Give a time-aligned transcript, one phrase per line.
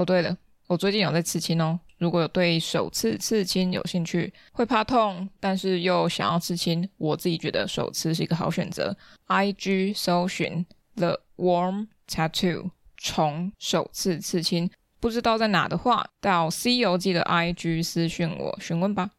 [0.00, 0.34] 哦，对了，
[0.66, 1.78] 我最近有在刺青哦。
[1.98, 8.96] 如果有对首次刺青有兴趣，会怕痛，但是又想要刺青，我自己觉得首次是一个好选择。
[9.26, 19.10] IG 搜寻 The Warm Tattoo 虫首次刺青，不知道在哪的话，到 C 游记的 IG 私讯我询问吧。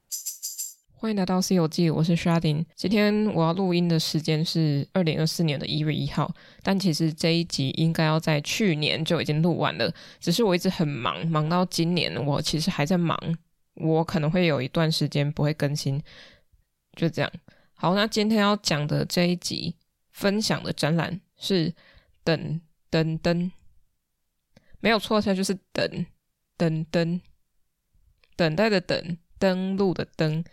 [1.02, 2.64] 欢迎来到《西游记》，我是 Sharding。
[2.76, 13.18] 今天我要录音的时间是二零二四年的一月一号，但其实这一集应该要在去年就已经录完了，只是我一直很忙，忙到今年我其实还在忙，
[13.74, 16.00] 我可能会有一段时间不会更新，
[16.96, 17.32] 就这样。
[17.74, 19.76] 好，那今天要讲的这一集
[20.12, 21.74] 分享的展览是
[22.24, 23.52] 等灯灯，
[24.79, 26.05] 没有错，它就是等
[26.57, 27.20] 灯灯，
[28.35, 30.44] 等待的等，登录的登。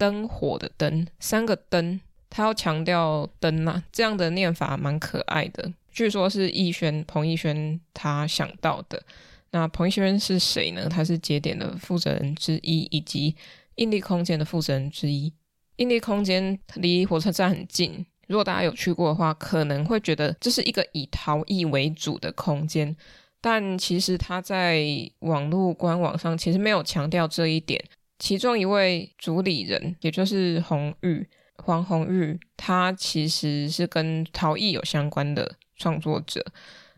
[0.00, 5.70] 灯火的灯，三个灯，他要强调灯啊，这样的念法蛮可爱的。
[5.92, 9.02] 据说是逸轩彭逸轩他想到的。
[9.50, 10.88] 那彭逸轩是谁呢？
[10.88, 13.36] 他是节点的负责人之一，以及
[13.74, 15.30] 印力空间的负责人之一。
[15.76, 22.96] 印力空间离火车站很近，如果大家有去过的话，可能会觉得这是一个以陶艺为主的空间，
[23.42, 24.82] 但其实他在
[25.18, 27.84] 网络官网上其实没有强调这一点。
[28.20, 31.26] 其中一位主理人，也就是红玉
[31.56, 36.44] 黄红玉，他其实是跟陶艺有相关的创作者。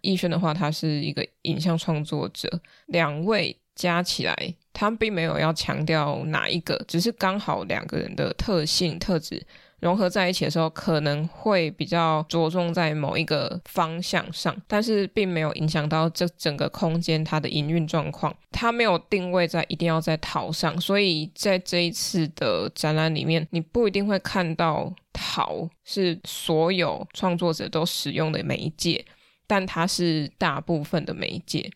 [0.03, 2.61] 艺轩的话，他是一个影像创作者。
[2.87, 9.41] 两位加起来，他并没有要强调哪一个，只是刚好两个人的特性特质。
[9.83, 18.33] 融合在一起的时候，可能会比较着重在某一个方向上，但是并没有影响到这整个空间它的营运状况。
[18.53, 29.05] 它没有定位在一定要在陶上，所以在这一次的展览里面，你不一定会看到陶是所有创作者都使用的媒介，
[29.49, 31.69] 但它是大部分的媒介。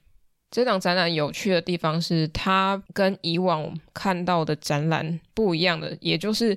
[0.53, 6.57] 这档展览有趣的地方是，它跟以往看到的展览不一样的，也就是。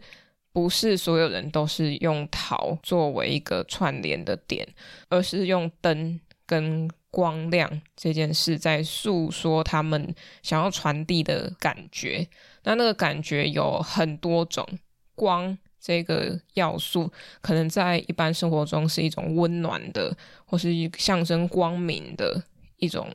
[0.51, 4.67] 不是所有人都是用桃作为一个串联的点，
[5.07, 12.27] 而是用灯跟光亮这件事在诉说他们想要传递的感觉。
[12.63, 14.67] 那那个感觉有很多种，
[15.15, 17.11] 光这个要素
[17.41, 20.15] 可能在一般生活中是一种温暖的，
[20.45, 22.43] 或是象征光明的
[22.77, 23.07] 一种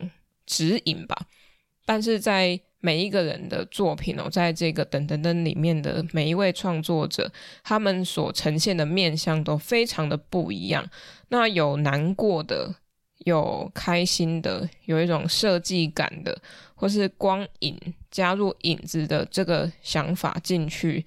[0.47, 1.27] 指引吧。
[1.84, 10.87] 但是在每一个人的作品哦，在这个等等等里面的每一位创作者，他们所呈现的面向都非常的不一样。
[11.28, 12.75] 那有难过的，
[13.21, 16.39] 有开心的，有一种设计感的，
[16.75, 17.81] 或是光影
[18.11, 21.03] 加入影子的这个想法进去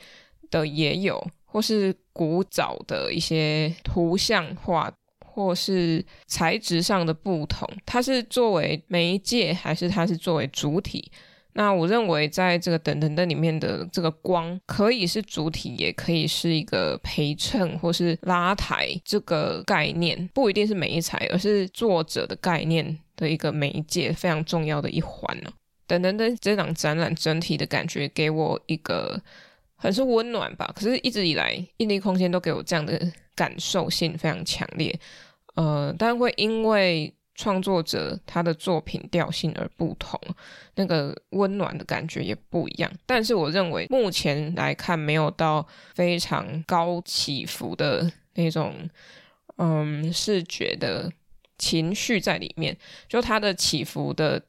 [0.49, 4.91] 的也有，或是古早的一些图像化，
[5.23, 7.69] 或是材质上的不同。
[7.85, 11.11] 它是作为媒介，还是它是作为主体？
[11.59, 25.49] 那我认为，在这个等等灯里面的这个光，可以是主体，也可以是一个陪衬或是拉抬这个概念，不一定是媒材，而是作者的概念的一个媒介，非常重要的一环呢。
[25.87, 29.19] 等等灯这档展览整体的感觉给我一个
[29.75, 33.01] 很是温暖吧，可是一直以来，印尼空间都给我这样的
[33.33, 34.95] 感受性非常强烈，
[35.55, 37.11] 呃，但会因为。
[37.37, 40.19] 创作者他的作品调性而不同，
[40.73, 42.91] 那个温暖的感觉也不一样。
[43.05, 48.73] 但是我认为目前来看，没有到非常高起伏的那种，
[49.57, 51.11] 嗯，视觉的
[51.59, 52.75] 情绪在里面。
[53.07, 54.41] 就它的起伏的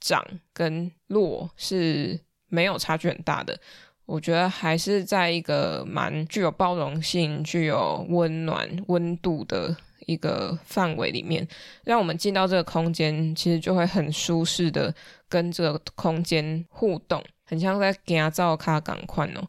[0.00, 3.56] 涨跟落是没有差距很大的。
[4.04, 9.76] 我觉得还是在一个蛮具有包容性、具有温暖温度的。
[10.06, 11.46] 一个范围里面，
[11.84, 14.94] 让我们进到这个空间，其实就会很舒适的
[15.28, 19.48] 跟这个空间互动，很像在行走卡港宽哦。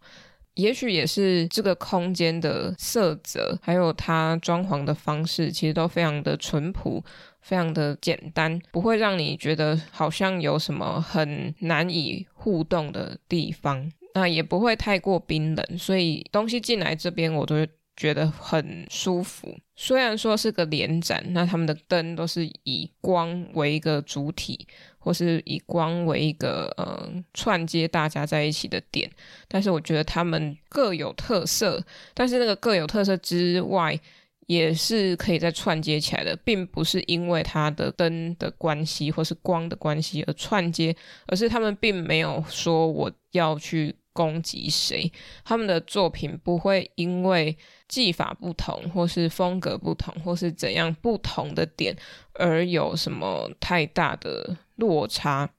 [0.56, 7.04] 也许也是这个空间的色泽，还有它装潢的方式，其实都非常的淳朴，
[7.42, 13.92] 非常的简单，不会让你觉得好像有什么很难以互动的地方。
[14.14, 17.56] 那也不会太过冰冷，所以东西进来这边，我都
[17.96, 19.58] 觉得很舒服。
[19.76, 24.68] 虽然说是个连展，那他们的灯都是以光为一个主体，
[25.00, 29.10] 或是以光为一个呃串接大家在一起的点，
[29.48, 31.84] 但是我觉得他们各有特色。
[32.14, 34.00] 但是那个各有特色之外，
[34.48, 40.96] 也是可以再串接起来的，并不是因为它的灯的关系或是光的关系而串接，
[41.28, 43.96] 而是他们并没有说我要去。
[44.14, 45.12] 攻击谁，
[45.44, 47.58] 他们的作品不会因为
[47.88, 51.96] 技法不同，或是风格不同，或是怎样不同的点
[52.34, 55.50] 而有什么太大的落差。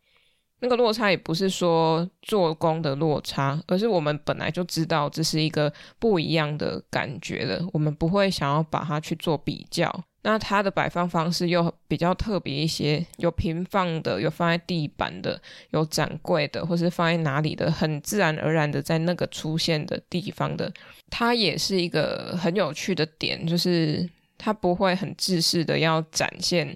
[0.61, 10.05] 那个落差也不是说做工的落差，而是我们本来就知道这是一个不一样的感觉的，我们不会想要把它去做比较。
[10.27, 15.39] 那它的摆放方式又比较特别一些，有平放的，有放在地板的，
[15.69, 20.73] 有展柜的，或是放在哪里的，很自然而然的在那个出现的地方的，
[21.11, 26.75] 它也是一个很有趣的点，就是它不会很自视的要展现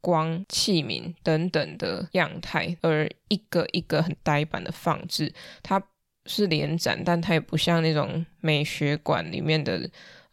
[0.00, 5.32] 光、器皿等等的样态，而一个一个很呆板的放置，
[5.62, 5.80] 它
[6.26, 9.88] 是连展，但它也不像那种美学馆里面的。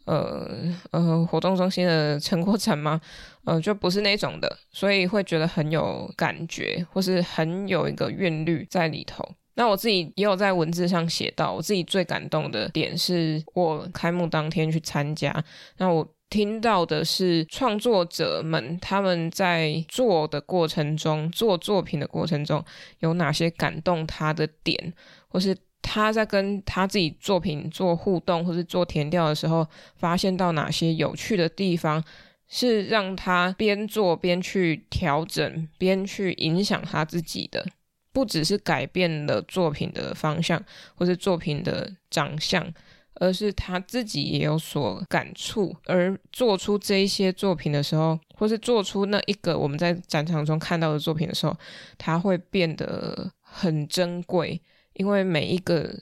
[0.08, 0.50] 呃
[0.92, 3.00] 呃，活动中心的成果展吗？
[3.44, 9.24] 呃，就不是那种的，所以会觉得很有感觉，或是很有一个韵律在里头。
[9.56, 15.44] 那我自己也有在文字上写到，我自己最感动的点是我开幕当天去参加，
[15.78, 22.64] 那我听到的是创作者们他们在做的过程中，做作品的过程中
[23.00, 24.94] 有哪些感动他的点，
[25.28, 25.58] 或是。
[25.90, 32.04] 他在跟他自己作品做互动，或是做填调的时候，发现到哪些有趣的地方，
[32.50, 37.66] 是让他边做边去调整，边去影响他自己的，
[38.12, 40.62] 不只是改变了作品的方向，
[40.94, 42.72] 或是作品的长相，
[43.16, 51.56] 而是他自己也有所感触，而做出这一些作品的时候，或是做出那一个我们在展场中看到的作品的时候，
[51.98, 54.62] 他会变得很珍贵。
[54.98, 55.96] 因为每一个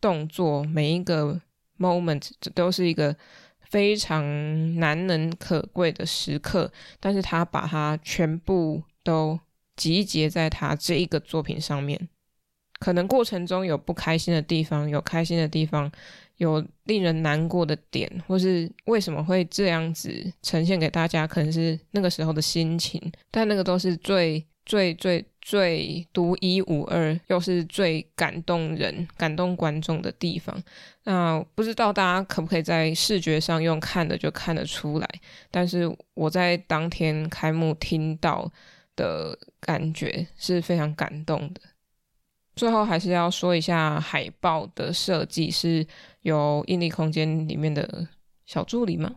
[0.00, 1.40] 动作，每一个
[1.76, 3.14] moment，这都是一个
[3.60, 4.24] 非常
[4.76, 6.70] 难能可贵的时刻，
[7.00, 9.38] 但是他把它全部都
[9.76, 12.08] 集结在他这一个作品上面。
[12.78, 15.90] 可能过程中有不开心的地方，有开心的地方，
[16.36, 25.24] 有令人难过的点，或是为什么会这样子呈现给大家，可能是那个时候的心情，但那个都是最最最。
[25.48, 30.54] 最独一无二，又是最感动人、感动观众的地方。
[31.04, 35.08] 那不知道大家可不可以在视觉上用看的就看得出来？
[35.50, 38.52] 但是我在当天开幕听到
[38.94, 41.62] 的感觉是非常感动的。
[42.54, 45.86] 最后还是要说一下海报的设计是
[46.20, 48.06] 由印力空间里面的
[48.44, 49.10] 小助理嘛，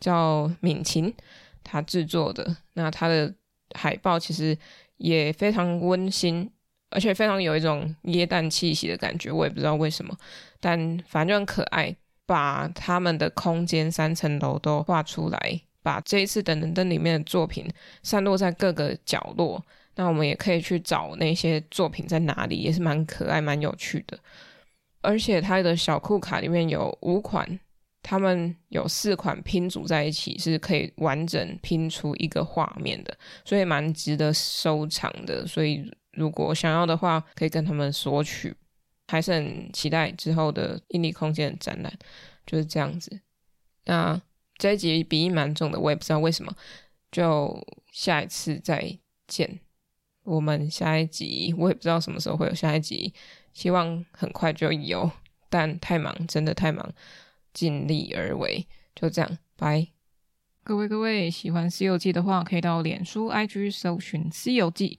[0.00, 1.14] 叫敏琴，
[1.62, 2.56] 他制作的。
[2.72, 3.34] 那他的
[3.74, 4.56] 海报其实。
[5.04, 6.50] 也非常温馨，
[6.90, 9.30] 而且非常有一种耶诞气息的感觉。
[9.30, 10.16] 我也不知道为什么，
[10.60, 11.94] 但反正就很可爱。
[12.26, 17.70] 把他们的空间三层楼都画出来，把这一次等等灯里面的作品
[18.02, 19.62] 散落在各个角落。
[19.96, 24.18] 那我们也可以去找那些作品在哪里，也是蛮可爱、蛮有趣的。
[25.02, 27.60] 而且它的小库卡里面有五款。
[28.04, 35.44] 他们有四款拼组在一起，是可以完整拼出一个画面的，所以蛮值得收藏的。
[35.44, 38.54] 所以如果想要的话，可以跟他们索取。
[39.06, 41.92] 还是很期待之后的印尼空间展览，
[42.46, 43.20] 就是这样子。
[43.84, 44.18] 那
[44.56, 46.54] 这一集鼻音蛮重的，我也不知道为什么。
[47.12, 47.62] 就
[47.92, 49.60] 下一次再见。
[50.22, 53.12] 我们下一集我也不知道什么时候会有下一集，
[53.52, 55.10] 希望很快就有，
[55.50, 56.90] 但太忙，真的太忙。
[57.54, 59.86] 尽力而为，就这样，拜。
[60.62, 64.98] 各位各位，喜欢《西游记》的话，可以到脸书、IG 搜寻《西游记》